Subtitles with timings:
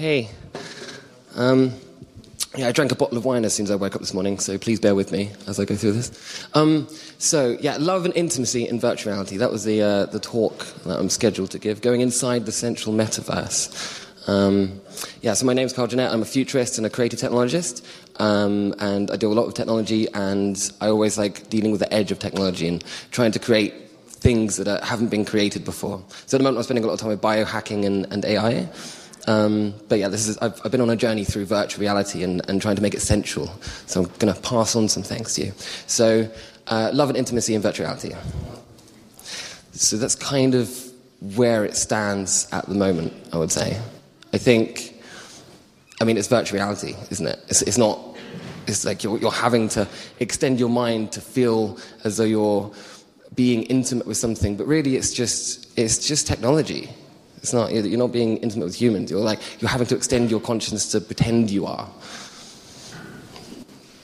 [0.00, 0.30] Hey.
[1.36, 1.74] Um,
[2.56, 4.38] yeah, I drank a bottle of wine as soon as I woke up this morning,
[4.38, 6.48] so please bear with me as I go through this.
[6.54, 6.88] Um,
[7.18, 9.36] so, yeah, love and intimacy in virtual reality.
[9.36, 12.94] That was the, uh, the talk that I'm scheduled to give, going inside the central
[12.94, 14.26] metaverse.
[14.26, 14.80] Um,
[15.20, 16.14] yeah, so my name's Carl Guyenette.
[16.14, 17.84] I'm a futurist and a creative technologist,
[18.18, 21.92] um, and I do a lot of technology, and I always like dealing with the
[21.92, 23.74] edge of technology and trying to create
[24.06, 26.02] things that are, haven't been created before.
[26.24, 28.66] So at the moment, I'm spending a lot of time with biohacking and, and AI.
[29.26, 32.40] Um, but yeah, this is, I've, I've, been on a journey through virtual reality and,
[32.48, 33.48] and trying to make it sensual.
[33.86, 35.52] So I'm going to pass on some things to you.
[35.86, 36.30] So,
[36.66, 38.14] uh, love and intimacy in virtual reality.
[39.72, 40.70] So that's kind of
[41.36, 43.80] where it stands at the moment, I would say.
[44.32, 45.02] I think,
[46.00, 47.38] I mean, it's virtual reality, isn't it?
[47.48, 47.98] It's, it's not,
[48.66, 49.86] it's like you're, you're having to
[50.20, 52.70] extend your mind to feel as though you're
[53.34, 56.90] being intimate with something, but really it's just, it's just technology.
[57.42, 59.10] It's not, you're not being intimate with humans.
[59.10, 61.88] You're like, you're having to extend your consciousness to pretend you are.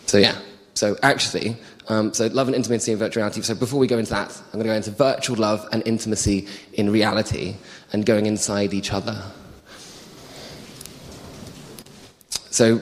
[0.06, 0.38] So, yeah.
[0.74, 1.56] So, actually,
[1.88, 3.42] um, so love and intimacy in virtual reality.
[3.42, 6.48] So, before we go into that, I'm going to go into virtual love and intimacy
[6.72, 7.56] in reality
[7.92, 9.22] and going inside each other.
[12.50, 12.80] So,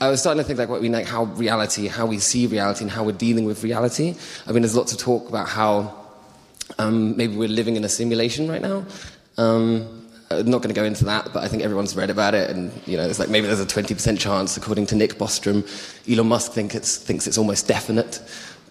[0.00, 2.84] I was starting to think like what we like how reality, how we see reality,
[2.84, 4.14] and how we're dealing with reality.
[4.46, 5.92] I mean, there's lots of talk about how
[6.78, 8.84] um, maybe we're living in a simulation right now,
[9.38, 9.98] um,
[10.30, 12.70] I'm not going to go into that, but I think everyone's read about it, and
[12.86, 15.64] you know, it's like maybe there's a 20% chance, according to Nick Bostrom.
[16.10, 18.20] Elon Musk think it's, thinks it's almost definite.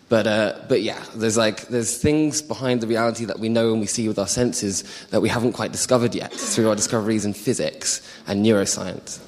[0.09, 3.81] But, uh, but yeah, there's like there's things behind the reality that we know and
[3.81, 7.33] we see with our senses that we haven't quite discovered yet through our discoveries in
[7.33, 9.19] physics and neuroscience.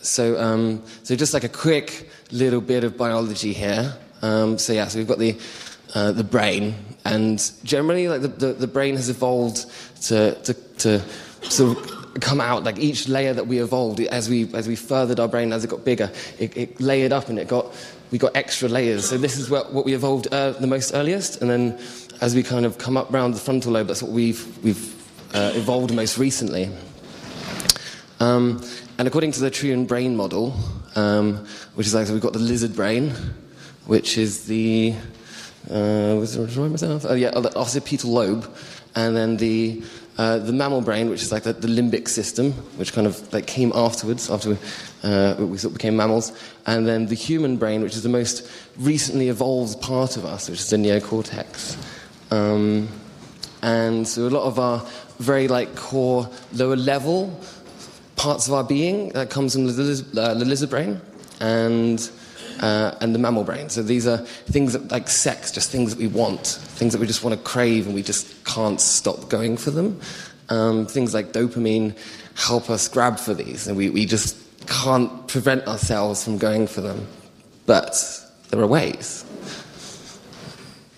[0.00, 3.94] So, um, so just like a quick little bit of biology here.
[4.22, 5.38] Um, so yeah, so we've got the
[5.94, 9.66] uh, the brain, and generally, like the, the, the brain has evolved
[10.04, 11.02] to, to, to
[11.42, 15.18] sort of come out like each layer that we evolved as we as we furthered
[15.18, 17.74] our brain as it got bigger it, it layered up and it got
[18.12, 19.08] we got extra layers.
[19.08, 21.40] So this is what, what we evolved uh, the most earliest.
[21.40, 21.80] And then
[22.20, 24.94] as we kind of come up around the frontal lobe that's what we've we've
[25.34, 26.70] uh, evolved most recently.
[28.20, 28.62] Um,
[28.98, 30.54] and according to the Triune brain model
[30.94, 33.14] um, which is like so we've got the lizard brain
[33.86, 34.94] which is the
[35.70, 37.04] uh, was remind myself?
[37.08, 38.52] Oh, yeah, the occipital lobe,
[38.94, 39.82] and then the
[40.18, 43.46] uh, the mammal brain, which is like the, the, limbic system, which kind of like
[43.46, 44.56] came afterwards, after we,
[45.04, 46.32] uh, we sort of became mammals,
[46.66, 50.60] and then the human brain, which is the most recently evolved part of us, which
[50.60, 51.78] is the neocortex.
[52.30, 52.88] Um,
[53.62, 54.86] and so a lot of our
[55.18, 57.40] very like core lower level
[58.16, 61.00] parts of our being that comes from the, the lizard brain,
[61.40, 62.10] and
[62.60, 63.68] uh, and the mammal brain.
[63.68, 67.06] So these are things that, like sex, just things that we want, things that we
[67.06, 70.00] just want to crave and we just can't stop going for them.
[70.48, 71.96] Um, things like dopamine
[72.34, 74.36] help us grab for these, and we, we just
[74.66, 77.06] can't prevent ourselves from going for them.
[77.66, 77.96] But
[78.50, 79.24] there are ways.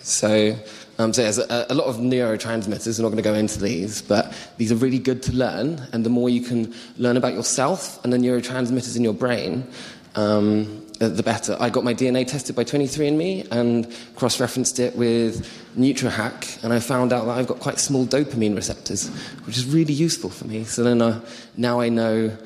[0.01, 0.57] So,
[0.99, 2.99] um, so there's a, a, lot of neurotransmitters.
[2.99, 5.81] We're not going to go into these, but these are really good to learn.
[5.93, 9.67] And the more you can learn about yourself and the neurotransmitters in your brain,
[10.15, 11.57] um, the better.
[11.59, 15.47] I got my DNA tested by 23andMe and cross referenced it with
[15.77, 19.09] NutraHack, and I found out that I've got quite small dopamine receptors,
[19.47, 20.65] which is really useful for me.
[20.65, 21.21] So then uh,
[21.57, 22.37] now I know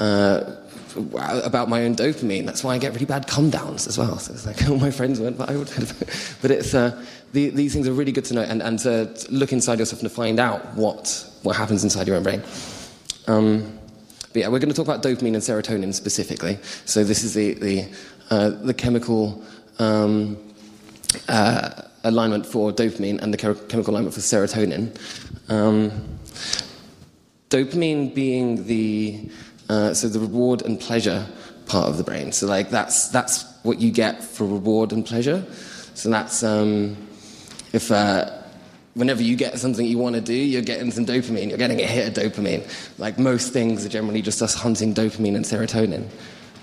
[0.00, 0.56] uh,
[0.96, 2.46] about my own dopamine.
[2.46, 4.18] That's why I get really bad come downs as well.
[4.18, 5.70] So it's like all my friends went, but I would.
[6.40, 9.52] but it's, uh, the, these things are really good to know and, and to look
[9.52, 12.42] inside yourself and to find out what, what happens inside your own brain.
[13.26, 13.78] Um,
[14.32, 16.58] but yeah, we're going to talk about dopamine and serotonin specifically.
[16.84, 17.88] So this is the the,
[18.30, 19.42] uh, the chemical
[19.78, 20.38] um,
[21.28, 24.96] uh, alignment for dopamine and the chemical alignment for serotonin.
[25.50, 26.18] Um,
[27.50, 29.30] dopamine being the
[29.68, 31.26] uh, so the reward and pleasure
[31.66, 32.32] part of the brain.
[32.32, 35.44] So like that's that's what you get for reward and pleasure.
[35.94, 36.96] So that's um,
[37.72, 38.41] if uh,
[38.94, 41.48] whenever you get something you want to do, you're getting some dopamine.
[41.48, 42.62] You're getting a hit of dopamine.
[42.98, 46.08] Like most things are generally just us hunting dopamine and serotonin.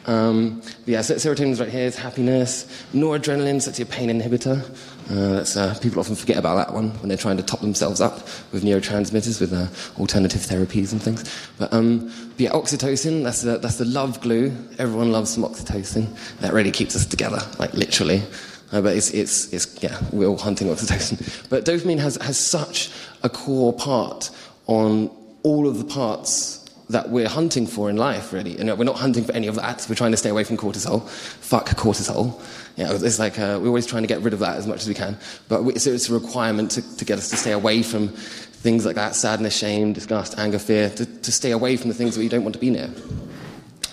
[0.06, 1.86] Um, yeah, so serotonin is right here.
[1.86, 2.66] It's happiness.
[2.94, 4.68] Noradrenaline, that's your pain inhibitor.
[5.12, 8.02] Uh, that's, uh, people often forget about that one when they're trying to top themselves
[8.02, 9.68] up with neurotransmitters, with uh,
[10.00, 11.24] alternative therapies and things.
[11.58, 14.52] But, um, but yeah, oxytocin, that's the, that's the love glue.
[14.80, 16.08] Everyone loves some oxytocin.
[16.40, 18.24] That really keeps us together, like literally.
[18.72, 21.18] Uh, but it's, it's, it's, yeah, we're all hunting oxytocin.
[21.50, 22.92] But dopamine has, has such
[23.24, 24.30] a core part
[24.68, 25.10] on
[25.44, 28.56] all of the parts that we're hunting for in life, really.
[28.56, 29.86] Know, we're not hunting for any of that.
[29.88, 31.08] We're trying to stay away from cortisol.
[31.08, 32.40] Fuck cortisol.
[32.78, 34.88] Know, it's like uh, we're always trying to get rid of that as much as
[34.88, 35.18] we can.
[35.48, 38.86] But we, so it's a requirement to, to, get us to stay away from things
[38.86, 42.22] like that sadness, shame, disgust, anger, fear, to, to stay away from the things that
[42.22, 42.90] we don't want to be near.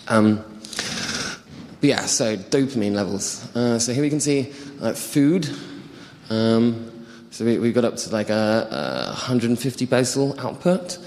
[0.08, 0.42] Um,
[1.86, 3.48] yeah, so dopamine levels.
[3.54, 5.48] Uh, so here we can see uh, food.
[6.30, 10.98] Um, so we, we got up to like a, a 150 basal output.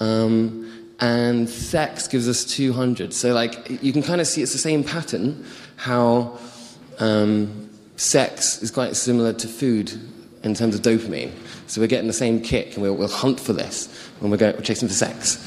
[0.00, 0.68] Um,
[1.00, 3.12] and sex gives us 200.
[3.12, 5.44] So, like, you can kind of see it's the same pattern
[5.76, 6.38] how
[6.98, 9.92] um, sex is quite similar to food
[10.42, 11.30] in terms of dopamine.
[11.68, 13.86] So, we're getting the same kick, and we'll, we'll hunt for this
[14.18, 15.38] when we're, going, we're chasing for sex.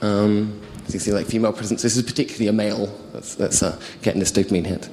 [0.00, 1.82] Um, so, you see, like, female presence.
[1.82, 4.88] This is particularly a male that's, that's uh, getting this dopamine hit.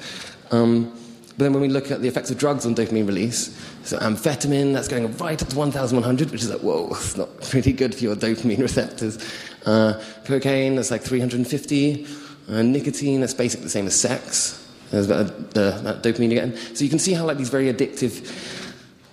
[0.51, 0.91] Um,
[1.37, 4.73] but then when we look at the effects of drugs on dopamine release, so amphetamine,
[4.73, 8.03] that's going right up to 1,100, which is like, whoa, it's not really good for
[8.03, 9.17] your dopamine receptors.
[9.65, 12.07] Uh, cocaine, that's like 350.
[12.49, 14.57] Uh, nicotine, that's basically the same as sex.
[14.91, 16.57] There's that, that dopamine again.
[16.75, 18.27] So you can see how like these very addictive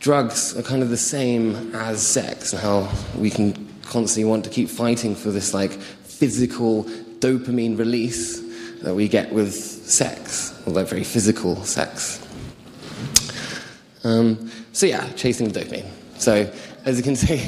[0.00, 4.50] drugs are kind of the same as sex, and how we can constantly want to
[4.50, 5.78] keep fighting for this like
[6.18, 6.84] physical
[7.20, 8.40] dopamine release
[8.82, 12.24] that we get with sex, although very physical sex.
[14.04, 15.88] Um, so yeah, chasing the dopamine.
[16.18, 16.52] So
[16.84, 17.44] as you can see,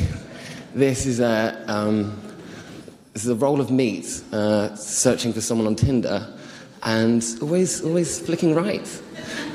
[0.75, 2.21] this is a um,
[3.13, 6.33] this is a roll of meat uh, searching for someone on Tinder,
[6.83, 9.03] and always always flicking right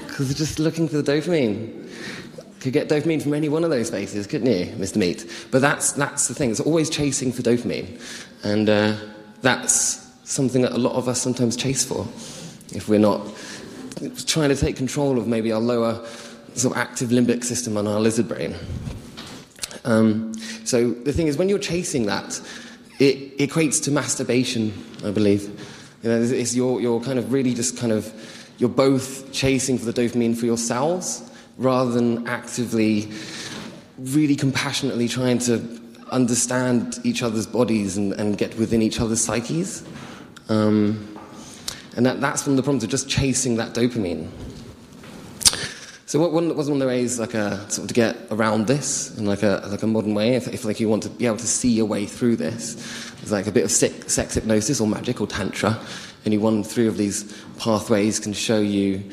[0.07, 1.83] because they're just looking for the dopamine.
[2.61, 4.95] Could get dopamine from any one of those faces, couldn't you, Mr.
[4.95, 5.47] Meat?
[5.51, 6.49] But that's that's the thing.
[6.49, 7.99] It's always chasing for dopamine,
[8.45, 8.95] and uh,
[9.41, 12.07] that's something that a lot of us sometimes chase for
[12.75, 13.21] if we're not
[14.27, 16.05] trying to take control of maybe our lower
[16.53, 18.55] sort of active limbic system on our lizard brain.
[19.83, 20.33] Um,
[20.63, 22.39] so the thing is, when you're chasing that,
[22.99, 25.43] it equates to masturbation, I believe.
[26.03, 28.13] You know, it's you're, you're kind of really just kind of,
[28.57, 33.11] you're both chasing for the dopamine for yourselves rather than actively,
[33.97, 35.57] really compassionately trying to
[36.15, 39.83] understand each other's bodies and, and get within each other's psyches.
[40.47, 41.19] Um,
[41.97, 44.29] and that, that's one of the problems of just chasing that dopamine.
[46.07, 48.67] So what one was one of the ways like a, sort of to get around
[48.67, 51.25] this in like a like a modern way, if, if like you want to be
[51.25, 52.75] able to see your way through this,
[53.21, 55.77] it's like a bit of sex, sex hypnosis or magic or tantra.
[56.25, 59.03] Any one three of these pathways can show you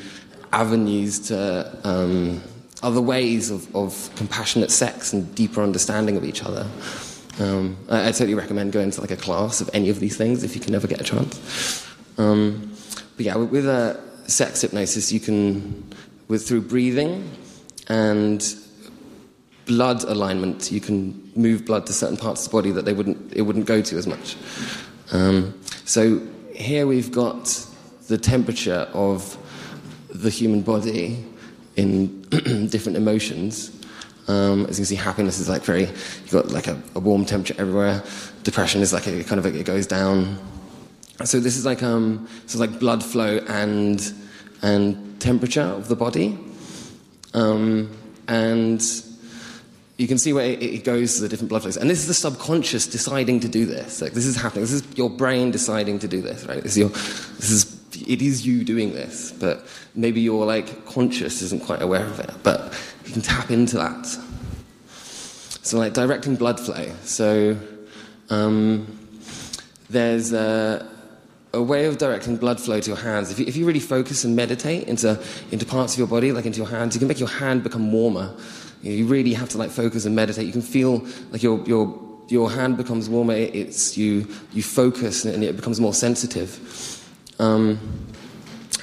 [0.53, 2.41] avenues to um,
[2.83, 6.67] other ways of, of compassionate sex and deeper understanding of each other.
[7.39, 10.43] Um, I, I, totally recommend going to like a class of any of these things
[10.43, 11.87] if you can ever get a chance.
[12.17, 12.75] Um,
[13.15, 13.97] but yeah, with, with uh,
[14.27, 15.91] sex hypnosis, you can,
[16.27, 17.27] with through breathing
[17.87, 18.55] and
[19.65, 23.33] blood alignment, you can move blood to certain parts of the body that they wouldn't,
[23.33, 24.35] it wouldn't go to as much.
[25.11, 26.21] Um, so
[26.53, 27.65] here we've got
[28.09, 29.37] the temperature of
[30.09, 31.25] the human body
[31.75, 32.21] in
[32.69, 33.71] different emotions.
[34.27, 37.25] Um, as you can see, happiness is like very, you've got like a, a warm
[37.25, 38.03] temperature everywhere.
[38.43, 40.37] Depression is like a, kind of, a, it goes down.
[41.25, 44.01] So this is like, um, so like blood flow and,
[44.61, 46.37] and temperature of the body.
[47.33, 47.91] Um,
[48.27, 48.81] and
[49.97, 51.77] you can see where it, it, goes to the different blood flows.
[51.77, 54.01] And this is the subconscious deciding to do this.
[54.01, 54.63] Like this is happening.
[54.63, 56.63] This is your brain deciding to do this, right?
[56.63, 57.72] This is your, this is,
[58.07, 62.31] it is you doing this, but maybe your like conscious isn't quite aware of it.
[62.43, 62.73] But
[63.05, 64.05] you can tap into that.
[65.63, 66.91] So, like directing blood flow.
[67.03, 67.57] So,
[68.29, 68.99] um,
[69.89, 70.89] there's a,
[71.53, 73.31] a, way of directing blood flow to your hands.
[73.31, 76.45] If you, if you really focus and meditate into, into parts of your body, like
[76.45, 78.35] into your hands, you can make your hand become warmer.
[78.81, 80.45] You really have to like focus and meditate.
[80.45, 83.33] You can feel like your, your, your hand becomes warmer.
[83.33, 86.99] It's you, you focus and it becomes more sensitive.
[87.43, 87.77] Um,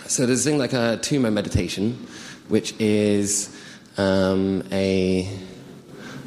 [0.07, 1.93] so there's a thing like a Tummo meditation,
[2.49, 3.57] which is
[3.97, 5.27] um, a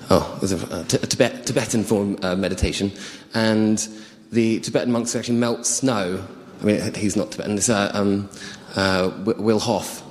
[0.09, 2.91] oh, was a, Tibet, Tibetan form of uh, meditation,
[3.35, 3.87] and
[4.31, 6.25] the Tibetan monks who actually melt snow.
[6.59, 7.55] I mean, he's not Tibetan.
[7.55, 8.29] It's uh, um,
[8.75, 10.01] uh, Wim Hof,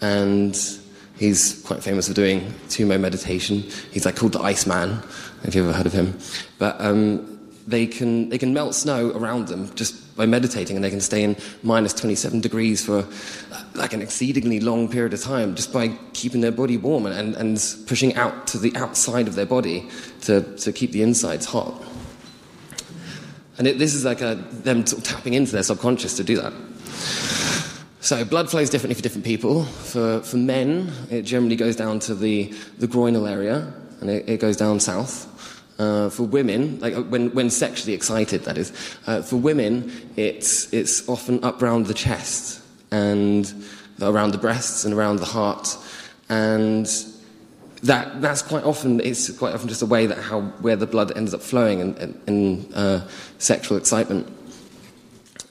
[0.00, 0.58] and
[1.18, 3.60] he's quite famous for doing Tummo meditation.
[3.92, 5.02] He's like called the Iceman.
[5.42, 6.18] If you've ever heard of him,
[6.58, 7.37] but um,
[7.68, 11.22] they can, they can melt snow around them just by meditating, and they can stay
[11.22, 13.06] in minus 27 degrees for
[13.74, 17.76] like an exceedingly long period of time just by keeping their body warm and, and
[17.86, 19.88] pushing out to the outside of their body
[20.22, 21.74] to, to keep the insides hot.
[23.58, 26.36] And it, this is like a, them sort of tapping into their subconscious to do
[26.36, 26.52] that.
[28.00, 29.64] So blood flows differently for different people.
[29.64, 34.40] For, for men, it generally goes down to the, the groinal area, and it, it
[34.40, 35.26] goes down south.
[35.78, 38.72] Uh, for women, like uh, when, when sexually excited, that is,
[39.06, 43.54] uh, for women, it's, it's often up around the chest and
[44.02, 45.76] around the breasts and around the heart.
[46.28, 46.84] And
[47.84, 51.16] that, that's quite often, it's quite often just a way that how, where the blood
[51.16, 53.08] ends up flowing in, in, in uh,
[53.38, 54.26] sexual excitement.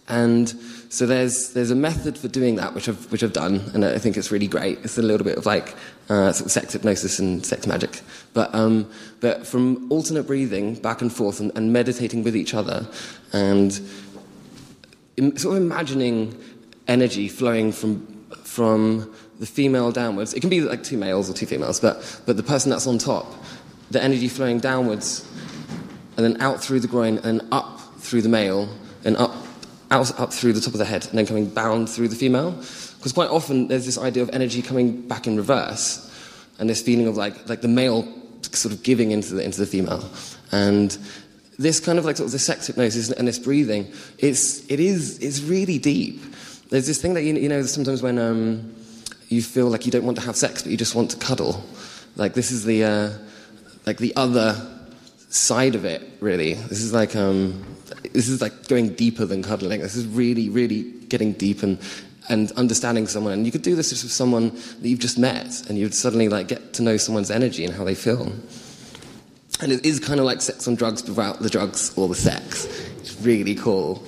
[0.10, 0.50] And
[0.89, 3.98] so there's, there's a method for doing that, which I've, which I've done, and I
[3.98, 4.79] think it's really great.
[4.84, 5.75] It's a little bit of like
[6.09, 8.01] uh, sex hypnosis and sex magic.
[8.33, 12.87] But, um, but from alternate breathing back and forth and, and meditating with each other
[13.33, 13.79] and
[15.17, 16.39] Im- sort of imagining
[16.87, 18.05] energy flowing from,
[18.43, 20.33] from the female downwards.
[20.33, 22.97] It can be like two males or two females, but, but the person that's on
[22.97, 23.25] top,
[23.91, 25.27] the energy flowing downwards
[26.15, 28.69] and then out through the groin and up through the male
[29.05, 29.33] and up
[29.91, 32.51] out, up through the top of the head and then coming bound through the female.
[32.51, 36.03] Because quite often there's this idea of energy coming back in reverse
[36.60, 38.08] and this feeling of like, like the male
[38.41, 40.10] sort of giving into the, into the female.
[40.51, 40.98] And
[41.58, 45.20] this kind of like sort of the sex hypnosis and this breathing, it's, it is,
[45.20, 46.22] it's really deep.
[46.70, 48.75] There's this thing that, you, you know, sometimes when um,
[49.29, 51.63] you feel like you don't want to have sex but you just want to cuddle.
[52.15, 53.10] Like this is the, uh,
[53.86, 54.56] like the other
[55.29, 56.53] side of it, really.
[56.56, 57.76] This is like, um,
[58.13, 59.81] this is like going deeper than cuddling.
[59.81, 61.79] This is really, really getting deep and,
[62.29, 63.33] and understanding someone.
[63.33, 66.47] And you could do this with someone that you've just met, and you'd suddenly like
[66.47, 68.31] get to know someone's energy and how they feel.
[69.59, 72.65] And it is kind of like sex on drugs without the drugs or the sex.
[72.99, 74.03] It's really cool.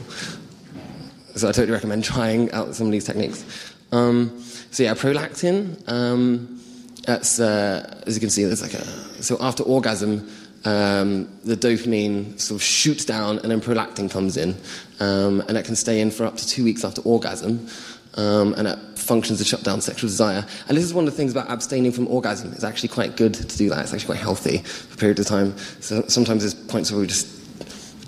[1.35, 3.45] So I totally recommend trying out some of these techniques.
[3.91, 4.39] Um,
[4.71, 5.87] so yeah, prolactin.
[5.89, 6.61] Um,
[7.05, 8.85] that's uh, as you can see, there's like a
[9.23, 10.29] so after orgasm,
[10.65, 14.55] um, the dopamine sort of shoots down and then prolactin comes in.
[14.99, 17.67] Um, and that can stay in for up to two weeks after orgasm.
[18.15, 20.45] Um, and it functions to shut down sexual desire.
[20.67, 22.51] And this is one of the things about abstaining from orgasm.
[22.53, 23.79] It's actually quite good to do that.
[23.79, 25.57] It's actually quite healthy for a period of time.
[25.79, 27.39] So sometimes there's points where we just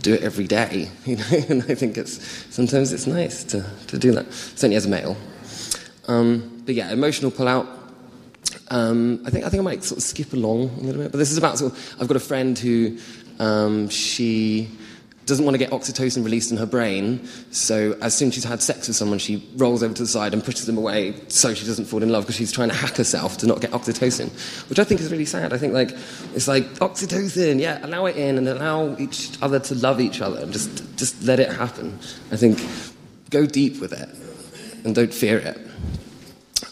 [0.01, 1.23] do it every day, you know.
[1.49, 2.21] and I think it's
[2.53, 4.31] sometimes it's nice to, to do that.
[4.33, 5.15] Certainly as a male.
[6.07, 7.80] Um, but yeah, emotional pullout.
[8.71, 11.17] Um, I think I think I might sort of skip along a little bit, but
[11.17, 12.97] this is about sort of, I've got a friend who
[13.37, 14.69] um, she
[15.25, 18.61] doesn't want to get oxytocin released in her brain, so as soon as she's had
[18.61, 21.65] sex with someone, she rolls over to the side and pushes them away so she
[21.65, 24.29] doesn't fall in love because she's trying to hack herself to not get oxytocin,
[24.69, 25.51] which I think is really sad.
[25.51, 25.91] I think like
[26.33, 30.39] it's like oxytocin, yeah, allow it in and allow each other to love each other
[30.39, 31.99] and just just let it happen.
[32.31, 32.65] I think
[33.31, 34.07] go deep with it
[34.85, 35.57] and don't fear it.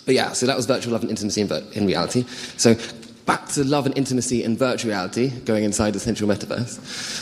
[0.09, 2.25] But yeah, so that was virtual love and intimacy in, in reality.
[2.57, 2.75] So
[3.27, 6.79] back to love and intimacy in virtual reality, going inside the central metaverse.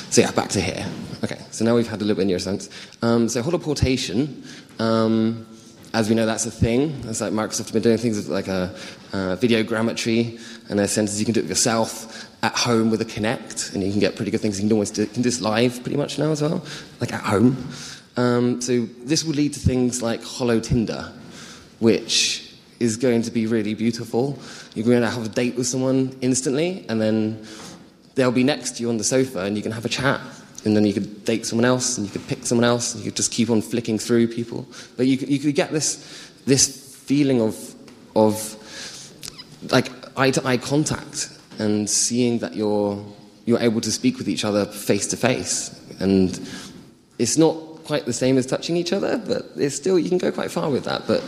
[0.10, 0.86] So yeah, back to here.
[1.22, 2.70] Okay, so now we've had a little bit of neuroscience.
[3.03, 4.41] Um, so holoportation,
[4.79, 5.46] um,
[5.94, 6.98] as we know, that's a thing.
[7.08, 8.74] It's like Microsoft have been doing things with like a,
[9.12, 10.39] a videogrammetry,
[10.70, 13.91] and there's sensors you can do it yourself at home with a Kinect, and you
[13.91, 14.62] can get pretty good things.
[14.62, 16.65] You can almost do, can do this live pretty much now as well,
[17.01, 17.67] like at home.
[18.15, 21.12] Um, so this will lead to things like Holo Tinder,
[21.79, 22.46] which
[22.79, 24.38] is going to be really beautiful.
[24.75, 27.46] You're going to have a date with someone instantly, and then
[28.15, 30.22] they'll be next to you on the sofa, and you can have a chat.
[30.65, 33.12] And then you could date someone else, and you could pick someone else, and you
[33.12, 34.67] could just keep on flicking through people.
[34.98, 37.75] But you you could get this, this feeling of,
[38.15, 38.55] of
[39.72, 41.29] like eye to eye contact
[41.60, 43.03] and seeing that you're,
[43.46, 45.79] you're able to speak with each other face to face.
[46.00, 46.39] And
[47.17, 47.55] it's not
[47.86, 50.69] quite the same as touching each other, but it's still, you can go quite far
[50.69, 51.07] with that.
[51.07, 51.24] But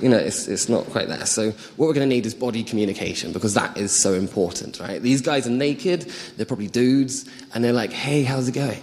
[0.00, 1.26] you know, it's, it's not quite there.
[1.26, 5.00] So what we're going to need is body communication because that is so important, right?
[5.00, 6.02] These guys are naked,
[6.36, 8.82] they're probably dudes, and they're like, hey, how's it going?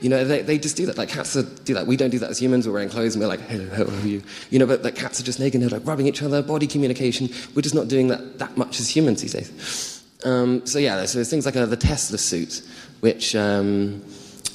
[0.00, 0.98] You know, they, they just do that.
[0.98, 1.86] Like cats do that.
[1.86, 2.66] We don't do that as humans.
[2.66, 4.22] We're wearing clothes and we're like, hello, how are you?
[4.50, 6.66] You know, but like cats are just naked and they're like rubbing each other, body
[6.66, 7.28] communication.
[7.54, 10.04] We're just not doing that that much as humans these days.
[10.24, 12.62] Um, so yeah, so there's things like uh, the Tesla suit,
[13.00, 14.02] which um,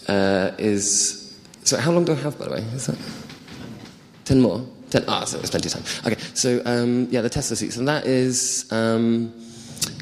[0.08, 1.38] uh, is.
[1.64, 2.62] So how long do I have, by the way?
[2.74, 2.98] Is that
[4.26, 4.66] ten more?
[4.92, 6.12] Ten, ah, so it's plenty of time.
[6.12, 9.34] Okay, so um, yeah, the Tesla suits, and that is um,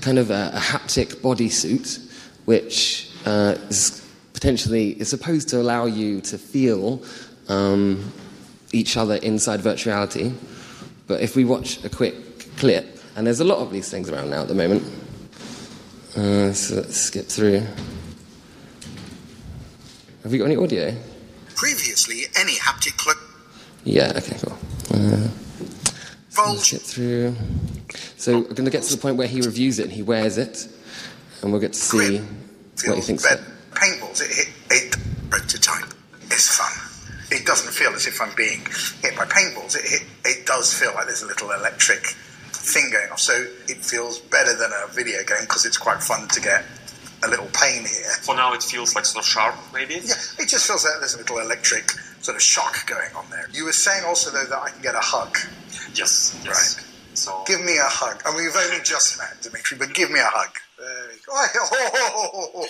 [0.01, 2.11] kind of a, a haptic bodysuit,
[2.45, 4.03] which uh, is
[4.33, 7.03] potentially is supposed to allow you to feel
[7.49, 8.11] um,
[8.71, 10.33] each other inside virtuality.
[11.05, 14.31] But if we watch a quick clip, and there's a lot of these things around
[14.31, 14.81] now at the moment,
[16.17, 17.59] uh, so let's skip through.
[20.23, 20.95] Have we got any audio?
[21.53, 23.17] Previously, any haptic clip.
[23.83, 24.57] Yeah, okay, cool.
[24.99, 25.29] Uh,
[26.37, 27.35] let's through.
[28.17, 30.37] So we're going to get to the point where he reviews it and he wears
[30.37, 30.67] it,
[31.41, 32.17] and we'll get to see
[32.85, 33.23] what he thinks.
[33.23, 33.39] Red
[33.71, 34.97] paintballs, it hit it
[35.29, 35.93] prototype.
[36.23, 36.71] It's fun.
[37.31, 38.59] It doesn't feel as if I'm being
[39.01, 39.75] hit by paintballs.
[39.75, 42.05] It hit, it does feel like there's a little electric
[42.51, 43.19] thing going off.
[43.19, 46.65] So it feels better than a video game because it's quite fun to get
[47.23, 48.11] a little pain here.
[48.21, 49.95] For now, it feels like sort of sharp, maybe.
[49.95, 51.91] Yeah, it just feels like there's a little electric
[52.21, 53.47] sort of shock going on there.
[53.51, 55.37] You were saying also though that I can get a hug.
[55.95, 56.39] Yes.
[56.45, 56.77] Yes.
[56.77, 56.85] Right.
[57.17, 58.21] So Give me a hug.
[58.25, 60.55] I mean, we've only just met, Dimitri, but give me a hug.
[60.77, 61.19] There you.
[62.11, 62.65] Oh,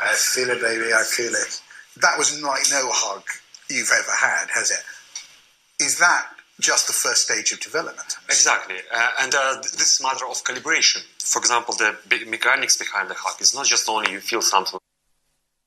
[0.00, 0.92] I feel it, baby.
[0.92, 1.60] I feel it.
[2.00, 3.22] That was like no hug
[3.70, 5.84] you've ever had, has it?
[5.84, 6.26] Is that
[6.60, 8.16] just the first stage of development?
[8.26, 11.02] Exactly, uh, and uh, this is a matter of calibration.
[11.18, 11.96] For example, the
[12.28, 14.78] mechanics behind the hug is not just only you feel something.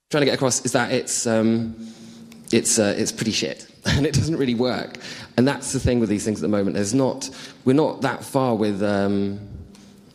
[0.09, 1.75] trying to get across is that it's um,
[2.51, 4.97] it's uh, it's pretty shit and it doesn't really work.
[5.37, 6.75] And that's the thing with these things at the moment.
[6.75, 7.29] There's not
[7.65, 8.81] we're not that far with.
[8.81, 9.39] Um,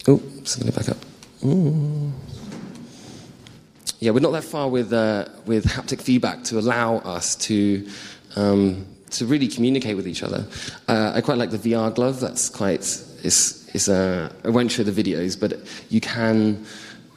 [0.09, 0.99] oh, something back up.
[1.45, 2.13] Ooh.
[3.99, 7.89] Yeah, we're not that far with uh, with haptic feedback to allow us to.
[8.37, 10.47] Um, to really communicate with each other,
[10.87, 12.21] uh, I quite like the VR glove.
[12.21, 12.79] That's quite.
[13.25, 15.59] It's, it's, uh, I won't show the videos, but
[15.89, 16.65] you can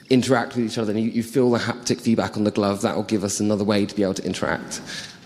[0.09, 2.81] interact with each other and you, you feel the haptic feedback on the glove.
[2.81, 4.81] That will give us another way to be able to interact.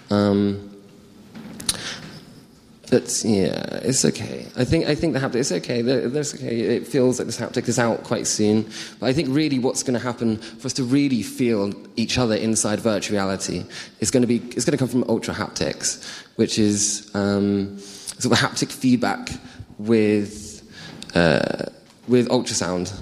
[0.09, 0.77] Um,
[2.89, 4.47] but yeah, it's okay.
[4.55, 5.81] I think I think the haptic it's okay.
[5.81, 6.59] That's okay.
[6.59, 8.63] It feels like this haptic is out quite soon.
[8.99, 12.35] But I think really what's going to happen for us to really feel each other
[12.35, 13.65] inside virtual reality
[13.99, 18.31] is going to be it's going to come from ultra haptics, which is um, sort
[18.31, 19.31] of haptic feedback
[19.77, 20.63] with
[21.13, 21.65] uh,
[22.07, 22.97] with ultrasound.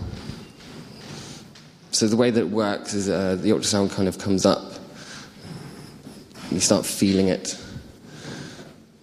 [1.96, 4.74] So the way that it works is uh, the ultrasound kind of comes up.
[6.44, 7.58] And you start feeling it.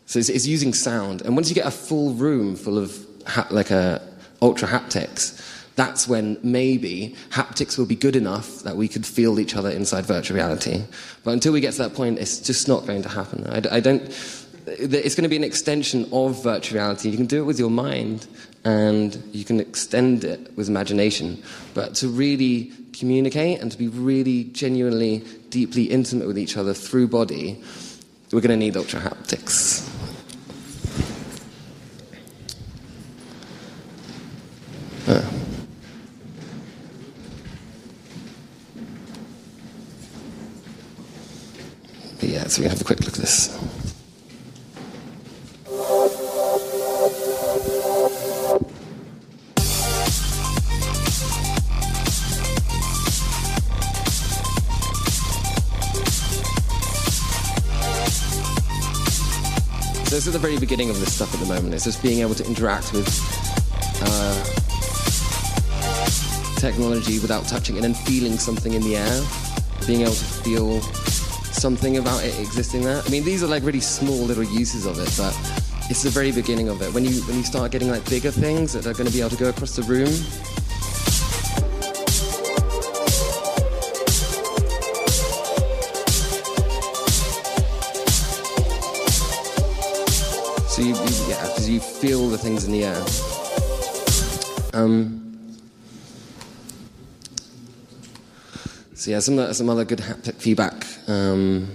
[0.04, 2.94] So it's, it's using sound, and once you get a full room full of
[3.26, 4.02] ha- like a
[4.42, 5.40] ultra haptics,
[5.74, 10.04] that's when maybe haptics will be good enough that we could feel each other inside
[10.04, 10.84] virtual reality.
[11.24, 13.46] But until we get to that point, it's just not going to happen.
[13.46, 14.02] I, I don't.
[14.66, 17.08] It's going to be an extension of virtual reality.
[17.08, 18.26] You can do it with your mind,
[18.64, 21.42] and you can extend it with imagination.
[21.72, 27.08] But to really communicate and to be really genuinely, deeply intimate with each other through
[27.08, 27.62] body,
[28.32, 29.88] we're going to need ultra haptics.
[42.20, 43.81] But yeah, so we have a quick look at this.
[60.32, 61.74] At the very beginning of this stuff at the moment.
[61.74, 63.06] It's just being able to interact with
[64.00, 64.44] uh,
[66.58, 69.22] technology without touching it and then feeling something in the air,
[69.86, 70.80] being able to feel
[71.52, 73.02] something about it existing there.
[73.04, 75.36] I mean, these are like really small little uses of it, but
[75.90, 76.94] it's the very beginning of it.
[76.94, 79.36] When you when you start getting like bigger things that are going to be able
[79.36, 80.08] to go across the room.
[92.32, 92.96] The things in the air.
[94.74, 95.58] Um,
[98.94, 101.68] so yeah, some some other good haptic feedback um,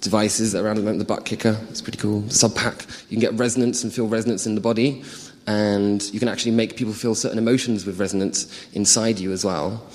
[0.00, 0.92] devices that are around the.
[0.96, 2.28] The butt kicker, it's pretty cool.
[2.30, 5.04] Sub pack, you can get resonance and feel resonance in the body,
[5.46, 9.86] and you can actually make people feel certain emotions with resonance inside you as well.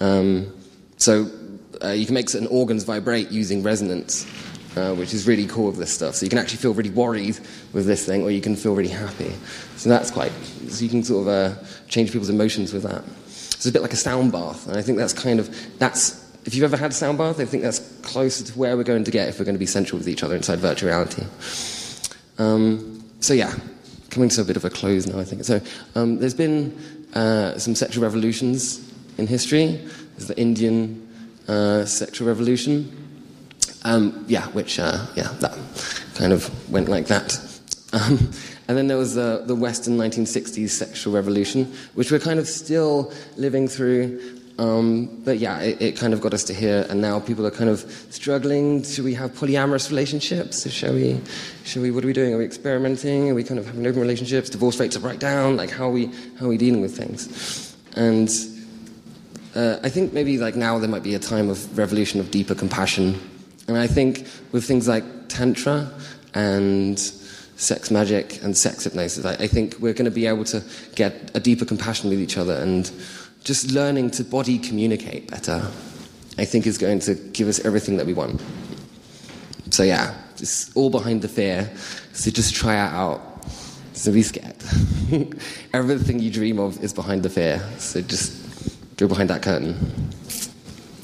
[0.00, 0.52] Um,
[0.98, 1.30] so
[1.82, 4.26] uh, you can make certain organs vibrate using resonance.
[4.76, 6.14] Uh, which is really cool with this stuff.
[6.14, 7.36] So you can actually feel really worried
[7.72, 9.32] with this thing, or you can feel really happy.
[9.74, 10.30] So that's quite.
[10.68, 13.02] So you can sort of uh, change people's emotions with that.
[13.26, 16.24] So it's a bit like a sound bath, and I think that's kind of that's.
[16.44, 19.02] If you've ever had a sound bath, I think that's closer to where we're going
[19.02, 21.24] to get if we're going to be central with each other inside virtual reality.
[22.38, 23.52] Um, so yeah,
[24.10, 25.44] coming to a bit of a close now, I think.
[25.44, 25.60] So
[25.96, 26.78] um, there's been
[27.12, 29.80] uh, some sexual revolutions in history.
[30.16, 31.08] There's the Indian
[31.48, 32.99] uh, sexual revolution.
[33.84, 35.58] Um, yeah, which, uh, yeah, that
[36.14, 37.38] kind of went like that.
[37.92, 38.30] Um,
[38.68, 43.12] and then there was the, the Western 1960s sexual revolution, which we're kind of still
[43.36, 44.40] living through.
[44.60, 47.50] Um, but yeah, it, it kind of got us to here, and now people are
[47.50, 48.82] kind of struggling.
[48.82, 50.70] Should we have polyamorous relationships?
[50.70, 51.18] Shall we?
[51.64, 51.90] Shall we?
[51.90, 52.34] What are we doing?
[52.34, 53.30] Are we experimenting?
[53.30, 54.50] Are we kind of having open relationships?
[54.50, 55.56] Divorce rates are right down.
[55.56, 56.10] Like how are we?
[56.38, 57.74] How are we dealing with things?
[57.96, 58.30] And
[59.54, 62.54] uh, I think maybe like now there might be a time of revolution of deeper
[62.54, 63.18] compassion.
[63.70, 65.90] And I think with things like Tantra
[66.34, 70.62] and sex magic and sex hypnosis, I, I think we're going to be able to
[70.94, 72.90] get a deeper compassion with each other and
[73.44, 75.66] just learning to body communicate better,
[76.38, 78.42] I think is going to give us everything that we want.
[79.70, 81.70] So yeah, it's all behind the fear.
[82.12, 83.20] So just try it out.
[83.92, 84.56] So be scared.
[85.74, 87.62] Everything you dream of is behind the fear.
[87.78, 89.76] So just go behind that curtain.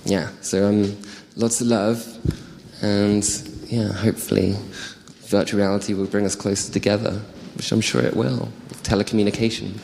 [0.04, 0.96] yeah, so um,
[1.36, 2.04] lots of love,
[2.82, 3.24] and
[3.68, 4.56] yeah, hopefully,
[5.26, 7.20] virtual reality will bring us closer together,
[7.56, 8.48] which I'm sure it will.
[8.82, 9.78] Telecommunication.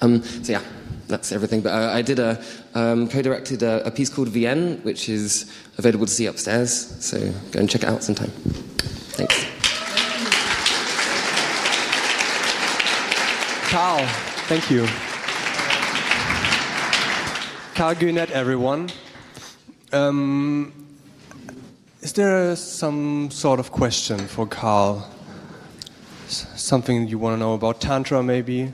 [0.00, 0.62] Um, so yeah,
[1.08, 1.60] that's everything.
[1.60, 2.42] But uh, I did a
[2.74, 6.72] um, co-directed a, a, piece called Viens, which is available to see upstairs.
[7.04, 8.30] So go and check it out sometime.
[9.16, 9.44] Thanks.
[13.70, 14.06] Carl,
[14.46, 14.86] thank you.
[17.74, 18.88] Carl Guyenette, everyone.
[19.92, 20.83] Um,
[22.04, 25.08] is there some sort of question for Carl?
[26.26, 28.72] S something you want to know about Tantra, maybe?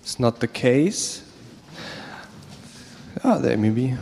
[0.00, 1.22] it's not the case.
[3.24, 3.96] Ah, there maybe.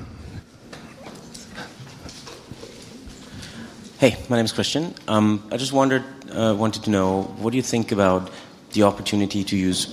[3.99, 4.95] Hey, my name is Christian.
[5.09, 8.31] Um, I just wondered, uh, wanted to know, what do you think about
[8.73, 9.87] the opportunity to use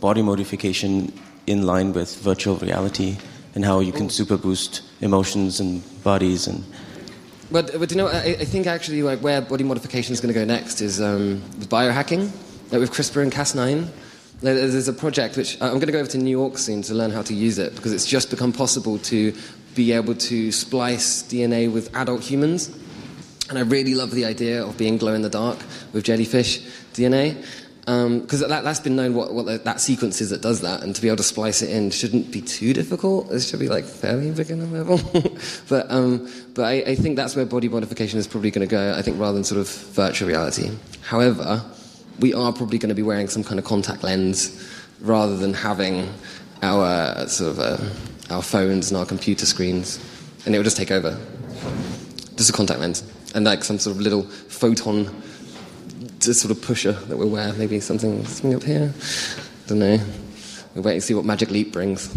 [0.00, 1.12] body modification
[1.46, 3.18] in line with virtual reality
[3.54, 6.64] and how you can super boost emotions and bodies and
[7.50, 10.38] but, but you know, I, I think actually like where body modification is going to
[10.38, 12.30] go next is um, with biohacking,
[12.70, 13.88] like with CRISPR and Cas9.
[14.40, 17.10] There's a project which I'm going to go over to New York soon to learn
[17.10, 19.34] how to use it because it's just become possible to
[19.74, 22.68] be able to splice DNA with adult humans.
[23.48, 25.58] And I really love the idea of being glow in the dark
[25.92, 26.60] with jellyfish
[26.94, 27.44] DNA
[27.90, 30.82] because um, that, has been known what, what the, that sequence is that does that,
[30.82, 33.30] and to be able to splice it in shouldn't be too difficult.
[33.32, 35.00] It should be like fairly beginner level.
[35.68, 38.94] but um, but I, I, think that's where body modification is probably going to go.
[38.96, 40.70] I think rather than sort of virtual reality.
[41.02, 41.64] However,
[42.20, 46.12] we are probably going to be wearing some kind of contact lens rather than having
[46.62, 49.98] our sort of uh, our phones and our computer screens,
[50.46, 51.18] and it will just take over.
[52.36, 53.02] Just a contact lens
[53.34, 55.06] and like some sort of little photon
[56.20, 57.52] to sort of pusher that we'll wear.
[57.54, 58.92] Maybe something, something up here.
[58.94, 59.98] I don't know.
[60.74, 62.08] We'll wait and see what Magic Leap brings.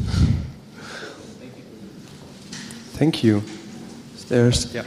[2.93, 3.43] Thank you.
[4.15, 4.73] Stairs.
[4.73, 4.83] Yeah.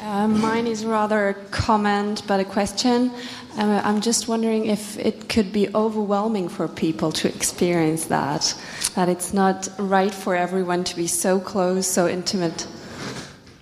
[0.00, 3.12] Uh, mine is rather a comment but a question.
[3.56, 8.54] Uh, I'm just wondering if it could be overwhelming for people to experience that,
[8.94, 12.66] that it's not right for everyone to be so close, so intimate.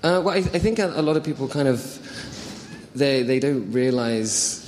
[0.03, 1.99] Uh, well, I, I, think a, a, lot of people kind of
[2.95, 4.66] they they don't realize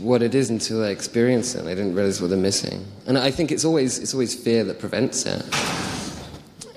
[0.00, 1.64] what it is until they experience it.
[1.64, 2.84] They didn't realize what they're missing.
[3.06, 5.42] And I think it's always, it's always fear that prevents it.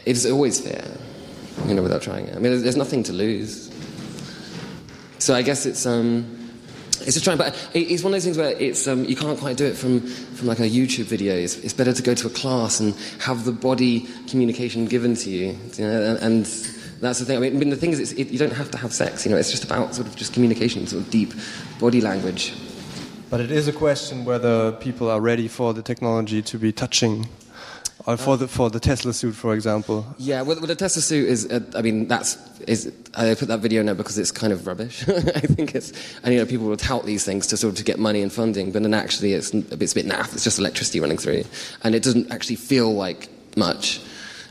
[0.05, 0.83] It's always fear,
[1.67, 2.31] you know, without trying it.
[2.31, 3.71] I mean, there's, there's nothing to lose.
[5.19, 6.39] So I guess it's, um,
[7.01, 9.57] it's just trying, but it's one of those things where it's, um, you can't quite
[9.57, 11.35] do it from, from like a YouTube video.
[11.35, 15.29] It's, it's better to go to a class and have the body communication given to
[15.29, 16.45] you, you know, and, and
[16.99, 17.37] that's the thing.
[17.37, 19.25] I mean, I mean the thing is, it, you don't have to have sex.
[19.25, 21.33] You know, it's just about sort of just communication, sort of deep
[21.79, 22.53] body language.
[23.29, 27.27] But it is a question whether people are ready for the technology to be touching.
[28.05, 30.05] Or for the for the Tesla suit, for example.
[30.17, 31.49] Yeah, well, the Tesla suit is.
[31.49, 32.91] Uh, I mean, that's is.
[33.15, 35.03] I put that video in there because it's kind of rubbish.
[35.07, 35.93] I think it's.
[36.21, 38.31] And you know, people will tout these things to sort of to get money and
[38.31, 40.33] funding, but then actually it's it's a bit naff.
[40.33, 41.45] It's just electricity running through,
[41.83, 44.01] and it doesn't actually feel like much.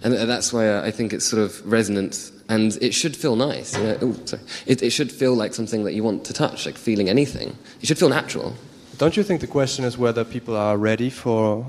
[0.03, 3.77] And uh, that's why I think it's sort of resonant and it should feel nice.
[3.77, 3.99] You know?
[4.03, 4.43] Ooh, sorry.
[4.67, 7.57] It, it should feel like something that you want to touch, like feeling anything.
[7.81, 8.55] It should feel natural.
[8.99, 11.67] Don't you think the question is whether people are ready for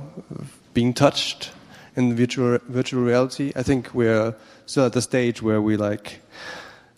[0.73, 1.51] being touched
[1.95, 3.53] in virtual virtual reality?
[3.55, 6.19] I think we're still at the stage where we're like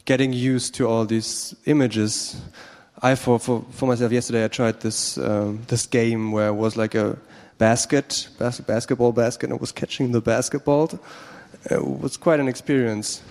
[0.06, 2.41] getting used to all these images.
[3.04, 6.76] I for for, for myself yesterday I tried this um, this game where it was
[6.76, 7.17] like a
[7.58, 10.91] basket bas basketball basket and I was catching the basketball.
[11.70, 13.22] It was quite an experience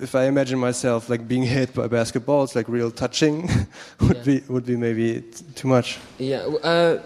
[0.00, 3.48] if I imagine myself like being hit by basketballs, like real touching,
[4.00, 4.22] would yeah.
[4.22, 5.22] be would be maybe
[5.54, 5.98] too much.
[6.18, 6.38] Yeah.
[6.38, 7.02] Uh,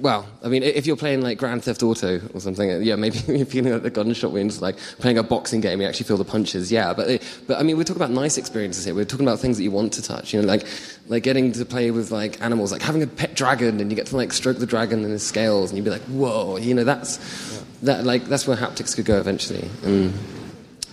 [0.00, 3.46] well, I mean, if you're playing like Grand Theft Auto or something, yeah, maybe you're
[3.46, 6.70] feeling like the gunshot wounds, like playing a boxing game, you actually feel the punches.
[6.72, 8.94] Yeah, but but I mean, we're talking about nice experiences here.
[8.94, 10.34] We're talking about things that you want to touch.
[10.34, 10.66] You know, like
[11.08, 14.06] like getting to play with like animals, like having a pet dragon, and you get
[14.06, 16.84] to like stroke the dragon and his scales, and you'd be like, whoa, you know,
[16.84, 17.18] that's
[17.52, 17.60] yeah.
[17.82, 19.68] that like that's where haptics could go eventually.
[19.82, 20.12] And,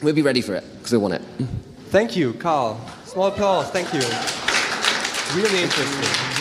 [0.01, 1.21] We'll be ready for it because we want it.
[1.89, 2.79] Thank you, Carl.
[3.05, 3.69] Small applause.
[3.69, 4.01] Thank you.
[5.39, 6.40] Really interesting.